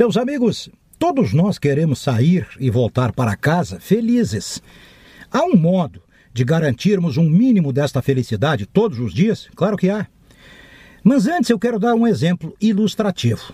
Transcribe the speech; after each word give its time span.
Meus 0.00 0.16
amigos, 0.16 0.70
todos 0.98 1.34
nós 1.34 1.58
queremos 1.58 1.98
sair 1.98 2.48
e 2.58 2.70
voltar 2.70 3.12
para 3.12 3.36
casa 3.36 3.78
felizes. 3.78 4.62
Há 5.30 5.44
um 5.44 5.54
modo 5.54 6.02
de 6.32 6.42
garantirmos 6.42 7.18
um 7.18 7.28
mínimo 7.28 7.70
desta 7.70 8.00
felicidade 8.00 8.64
todos 8.64 8.98
os 8.98 9.12
dias? 9.12 9.50
Claro 9.54 9.76
que 9.76 9.90
há. 9.90 10.06
Mas 11.04 11.26
antes 11.26 11.50
eu 11.50 11.58
quero 11.58 11.78
dar 11.78 11.94
um 11.94 12.06
exemplo 12.06 12.56
ilustrativo. 12.58 13.52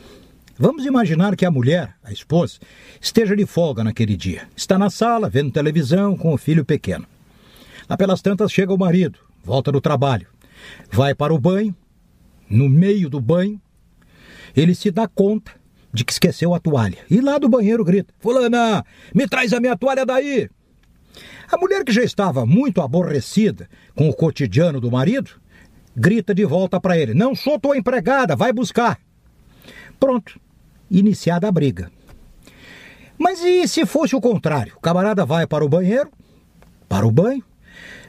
Vamos 0.56 0.86
imaginar 0.86 1.34
que 1.34 1.44
a 1.44 1.50
mulher, 1.50 1.96
a 2.04 2.12
esposa, 2.12 2.60
esteja 3.00 3.34
de 3.34 3.44
folga 3.44 3.82
naquele 3.82 4.16
dia. 4.16 4.46
Está 4.56 4.78
na 4.78 4.88
sala, 4.88 5.28
vendo 5.28 5.50
televisão 5.50 6.16
com 6.16 6.32
o 6.32 6.38
filho 6.38 6.64
pequeno. 6.64 7.08
Lá 7.90 7.96
pelas 7.96 8.22
tantas 8.22 8.52
chega 8.52 8.72
o 8.72 8.78
marido, 8.78 9.18
volta 9.42 9.72
do 9.72 9.80
trabalho, 9.80 10.28
vai 10.92 11.12
para 11.12 11.34
o 11.34 11.40
banho. 11.40 11.74
No 12.48 12.68
meio 12.68 13.10
do 13.10 13.20
banho, 13.20 13.60
ele 14.54 14.76
se 14.76 14.92
dá 14.92 15.08
conta 15.08 15.65
de 15.96 16.04
que 16.04 16.12
esqueceu 16.12 16.54
a 16.54 16.60
toalha. 16.60 16.98
E 17.10 17.20
lá 17.20 17.38
do 17.38 17.48
banheiro 17.48 17.82
grita: 17.82 18.12
Fulana, 18.18 18.84
me 19.14 19.26
traz 19.26 19.52
a 19.52 19.60
minha 19.60 19.76
toalha 19.76 20.04
daí! 20.04 20.48
A 21.50 21.56
mulher, 21.56 21.84
que 21.84 21.92
já 21.92 22.02
estava 22.02 22.44
muito 22.44 22.82
aborrecida 22.82 23.68
com 23.94 24.08
o 24.08 24.14
cotidiano 24.14 24.78
do 24.80 24.90
marido, 24.90 25.30
grita 25.96 26.34
de 26.34 26.44
volta 26.44 26.78
para 26.78 26.98
ele: 26.98 27.14
Não 27.14 27.34
sou 27.34 27.58
tua 27.58 27.78
empregada, 27.78 28.36
vai 28.36 28.52
buscar. 28.52 28.98
Pronto, 29.98 30.38
iniciada 30.90 31.48
a 31.48 31.52
briga. 31.52 31.90
Mas 33.18 33.40
e 33.42 33.66
se 33.66 33.86
fosse 33.86 34.14
o 34.14 34.20
contrário? 34.20 34.74
O 34.76 34.80
camarada 34.80 35.24
vai 35.24 35.46
para 35.46 35.64
o 35.64 35.68
banheiro, 35.68 36.10
para 36.86 37.06
o 37.06 37.10
banho, 37.10 37.42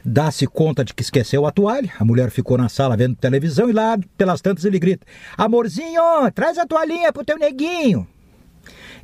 dá-se 0.04 0.46
conta 0.46 0.84
de 0.84 0.94
que 0.94 1.02
esqueceu 1.02 1.46
a 1.46 1.50
toalha, 1.50 1.92
a 1.98 2.04
mulher 2.04 2.30
ficou 2.30 2.56
na 2.56 2.68
sala 2.68 2.96
vendo 2.96 3.16
televisão 3.16 3.68
e 3.68 3.72
lá, 3.72 3.98
pelas 4.16 4.40
tantas, 4.40 4.64
ele 4.64 4.78
grita: 4.78 5.06
Amorzinho, 5.36 6.02
traz 6.34 6.58
a 6.58 6.66
toalhinha 6.66 7.12
pro 7.12 7.24
teu 7.24 7.38
neguinho. 7.38 8.06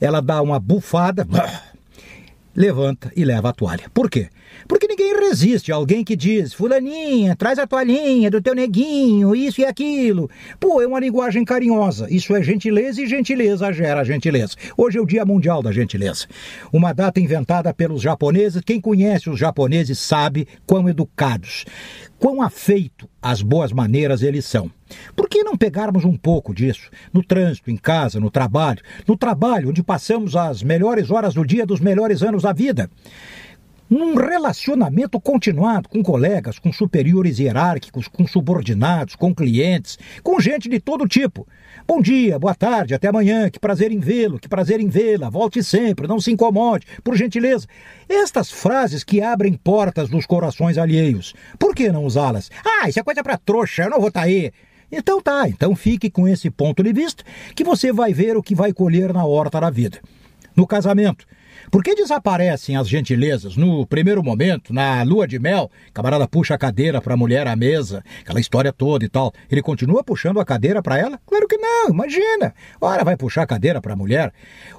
Ela 0.01 0.21
dá 0.21 0.43
uma 0.43 0.59
bufada, 0.59 1.27
levanta 2.55 3.13
e 3.17 3.25
leva 3.25 3.51
a 3.51 3.53
toalha. 3.53 3.91
Por 3.93 4.11
quê? 4.11 4.29
Porque 4.67 4.84
resiste 5.29 5.73
a 5.73 5.77
alguém 5.77 6.05
que 6.05 6.15
diz: 6.15 6.53
Fulaninha, 6.53 7.35
traz 7.35 7.59
a 7.59 7.67
toalhinha 7.67 8.31
do 8.31 8.41
teu 8.41 8.55
neguinho, 8.55 9.35
isso 9.35 9.61
e 9.61 9.65
aquilo. 9.65 10.31
Pô, 10.61 10.81
é 10.81 10.87
uma 10.87 11.01
linguagem 11.01 11.45
carinhosa. 11.45 12.07
Isso 12.11 12.35
é 12.35 12.43
gentileza 12.43 13.03
e 13.03 13.07
gentileza 13.07 13.73
gera 13.73 14.05
gentileza. 14.05 14.55
Hoje 14.77 14.99
é 14.99 15.01
o 15.01 15.07
Dia 15.07 15.25
Mundial 15.25 15.63
da 15.63 15.73
Gentileza. 15.73 16.27
Uma 16.73 16.93
data 16.93 17.21
inventada 17.21 17.73
pelos 17.73 18.03
japoneses. 18.03 18.63
Quem 18.65 18.81
conhece 18.81 19.31
os 19.31 19.39
japoneses 19.39 19.99
sabe 19.99 20.47
quão 20.67 20.89
educados, 20.89 21.65
quão 22.19 22.43
afeito 22.43 23.09
às 23.21 23.43
boas 23.43 23.73
maneiras 23.73 24.23
eles 24.23 24.45
são. 24.45 24.71
Por 25.17 25.29
que 25.29 25.43
não 25.43 25.57
pegarmos 25.57 26.05
um 26.05 26.17
pouco 26.17 26.55
disso 26.55 26.91
no 27.13 27.25
trânsito, 27.25 27.71
em 27.71 27.77
casa, 27.77 28.21
no 28.21 28.31
trabalho? 28.31 28.83
No 29.07 29.17
trabalho, 29.17 29.71
onde 29.71 29.83
passamos 29.83 30.37
as 30.37 30.63
melhores 30.63 31.11
horas 31.11 31.35
do 31.35 31.45
dia 31.45 31.67
dos 31.67 31.81
melhores 31.81 32.23
anos 32.23 32.43
da 32.43 32.53
vida 32.53 32.91
num 33.95 34.17
relacionamento 34.17 35.21
continuado 35.21 35.89
com 35.89 36.03
colegas, 36.03 36.59
com 36.59 36.73
superiores 36.73 37.39
hierárquicos, 37.39 38.09
com 38.09 38.27
subordinados, 38.27 39.15
com 39.15 39.33
clientes, 39.33 39.97
com 40.21 40.41
gente 40.41 40.69
de 40.69 40.81
todo 40.81 41.07
tipo. 41.07 41.47
Bom 41.87 42.03
dia, 42.03 42.37
boa 42.37 42.57
tarde, 42.57 42.93
até 42.93 43.07
amanhã, 43.07 43.49
que 43.49 43.61
prazer 43.61 43.93
em 43.93 44.01
vê-lo, 44.01 44.41
que 44.41 44.49
prazer 44.49 44.81
em 44.81 44.89
vê-la, 44.89 45.31
volte 45.31 45.63
sempre, 45.63 46.09
não 46.09 46.19
se 46.19 46.33
incomode, 46.33 46.87
por 47.05 47.17
gentileza. 47.17 47.69
Estas 48.09 48.51
frases 48.51 49.05
que 49.05 49.23
abrem 49.23 49.53
portas 49.53 50.09
dos 50.09 50.27
corações 50.27 50.77
alheios, 50.77 51.33
por 51.57 51.73
que 51.73 51.93
não 51.93 52.05
usá-las? 52.05 52.51
Ah, 52.65 52.89
isso 52.89 52.99
é 52.99 53.03
coisa 53.05 53.23
para 53.23 53.39
trouxa, 53.39 53.85
eu 53.85 53.91
não 53.91 54.01
vou 54.01 54.09
estar 54.09 54.23
tá 54.23 54.27
aí. 54.27 54.51
Então 54.91 55.23
tá, 55.23 55.49
então 55.49 55.77
fique 55.77 56.11
com 56.11 56.27
esse 56.27 56.51
ponto 56.51 56.83
de 56.83 56.93
vista 56.93 57.23
que 57.55 57.63
você 57.63 57.93
vai 57.93 58.13
ver 58.13 58.37
o 58.37 58.43
que 58.43 58.57
vai 58.57 58.73
colher 58.73 59.13
na 59.13 59.25
horta 59.25 59.61
da 59.61 59.71
vida. 59.71 60.01
No 60.57 60.67
casamento, 60.67 61.27
por 61.71 61.83
que 61.83 61.95
desaparecem 61.95 62.77
as 62.77 62.89
gentilezas? 62.89 63.57
No 63.57 63.87
primeiro 63.87 64.23
momento, 64.23 64.73
na 64.73 65.03
lua 65.03 65.27
de 65.27 65.39
mel, 65.39 65.71
camarada 65.93 66.29
puxa 66.29 66.55
a 66.55 66.59
cadeira 66.59 67.01
para 67.01 67.15
a 67.15 67.17
mulher 67.17 67.47
à 67.47 67.57
mesa, 67.57 68.05
aquela 68.21 68.39
história 68.41 68.73
toda 68.73 69.05
e 69.05 69.09
tal. 69.09 69.33
Ele 69.51 69.63
continua 69.63 70.05
puxando 70.05 70.39
a 70.39 70.45
cadeira 70.45 70.83
para 70.83 70.99
ela? 70.99 71.19
Claro 71.27 71.49
que 71.49 71.57
não, 71.57 71.91
imagina. 71.91 72.55
Ora, 72.81 73.05
vai 73.05 73.17
puxar 73.17 73.43
a 73.43 73.47
cadeira 73.47 73.81
para 73.81 73.95
a 73.95 73.97
mulher? 73.97 74.33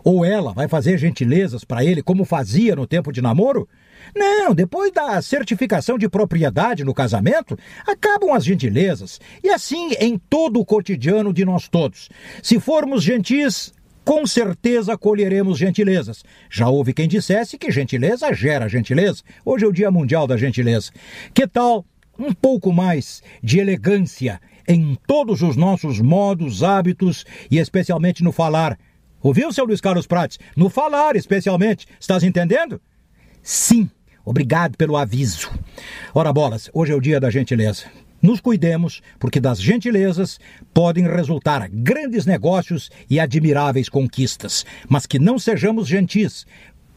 Ou 0.03 0.23
ela 0.23 0.53
vai 0.53 0.67
fazer 0.67 0.97
gentilezas 0.97 1.63
para 1.63 1.83
ele 1.83 2.01
como 2.01 2.23
fazia 2.23 2.75
no 2.75 2.87
tempo 2.87 3.11
de 3.11 3.21
namoro? 3.21 3.67
Não, 4.15 4.53
depois 4.53 4.91
da 4.91 5.21
certificação 5.21 5.97
de 5.97 6.07
propriedade 6.07 6.83
no 6.83 6.93
casamento, 6.93 7.57
acabam 7.87 8.33
as 8.33 8.45
gentilezas. 8.45 9.19
E 9.43 9.49
assim 9.49 9.91
em 9.99 10.17
todo 10.17 10.59
o 10.59 10.65
cotidiano 10.65 11.33
de 11.33 11.43
nós 11.43 11.67
todos. 11.67 12.09
Se 12.43 12.59
formos 12.59 13.03
gentis, 13.03 13.73
com 14.05 14.25
certeza 14.27 14.95
colheremos 14.95 15.57
gentilezas. 15.57 16.23
Já 16.49 16.69
houve 16.69 16.93
quem 16.93 17.07
dissesse 17.07 17.57
que 17.57 17.71
gentileza 17.71 18.31
gera 18.31 18.69
gentileza. 18.69 19.23
Hoje 19.43 19.65
é 19.65 19.67
o 19.67 19.71
Dia 19.71 19.89
Mundial 19.89 20.27
da 20.27 20.37
Gentileza. 20.37 20.91
Que 21.33 21.47
tal 21.47 21.83
um 22.17 22.31
pouco 22.31 22.71
mais 22.71 23.23
de 23.43 23.59
elegância 23.59 24.39
em 24.67 24.95
todos 25.07 25.41
os 25.41 25.55
nossos 25.55 25.99
modos, 25.99 26.63
hábitos 26.63 27.25
e 27.49 27.57
especialmente 27.57 28.23
no 28.23 28.31
falar? 28.31 28.77
Ouviu, 29.21 29.51
seu 29.51 29.65
Luiz 29.65 29.81
Carlos 29.81 30.05
Prates? 30.05 30.37
No 30.55 30.69
falar, 30.69 31.15
especialmente. 31.15 31.87
Estás 31.99 32.23
entendendo? 32.23 32.79
Sim. 33.41 33.89
Obrigado 34.23 34.77
pelo 34.77 34.97
aviso. 34.97 35.51
Ora, 36.13 36.31
bolas, 36.31 36.69
hoje 36.73 36.91
é 36.91 36.95
o 36.95 37.01
dia 37.01 37.19
da 37.19 37.31
gentileza. 37.31 37.85
Nos 38.25 38.41
cuidemos, 38.41 39.03
porque 39.19 39.39
das 39.39 39.61
gentilezas 39.61 40.39
podem 40.73 41.07
resultar 41.07 41.69
grandes 41.69 42.25
negócios 42.25 42.89
e 43.07 43.19
admiráveis 43.19 43.87
conquistas, 43.87 44.65
mas 44.89 45.05
que 45.05 45.19
não 45.19 45.37
sejamos 45.37 45.87
gentis, 45.87 46.47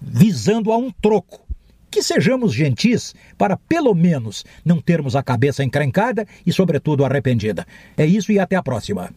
visando 0.00 0.72
a 0.72 0.78
um 0.78 0.90
troco. 0.90 1.46
Que 1.90 2.02
sejamos 2.02 2.54
gentis 2.54 3.14
para, 3.36 3.58
pelo 3.58 3.94
menos, 3.94 4.42
não 4.64 4.80
termos 4.80 5.14
a 5.14 5.22
cabeça 5.22 5.62
encrencada 5.62 6.26
e, 6.46 6.50
sobretudo, 6.50 7.04
arrependida. 7.04 7.66
É 7.94 8.06
isso 8.06 8.32
e 8.32 8.38
até 8.38 8.56
a 8.56 8.62
próxima. 8.62 9.10